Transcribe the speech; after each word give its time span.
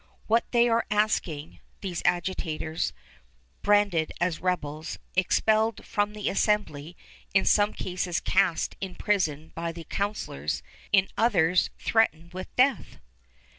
What 0.25 0.45
are 0.45 0.47
they 0.49 0.67
asking, 0.89 1.59
these 1.81 2.01
agitators, 2.05 2.91
branded 3.61 4.11
as 4.19 4.41
rebels, 4.41 4.97
expelled 5.15 5.85
from 5.85 6.13
the 6.13 6.27
assembly, 6.27 6.97
in 7.35 7.45
some 7.45 7.71
cases 7.71 8.19
cast 8.19 8.75
in 8.81 8.95
prison 8.95 9.51
by 9.53 9.71
the 9.71 9.83
councilors, 9.83 10.63
in 10.91 11.07
others 11.19 11.69
threatened 11.77 12.33
with 12.33 12.47
death? 12.55 12.97